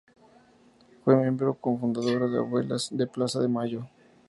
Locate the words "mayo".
3.47-3.83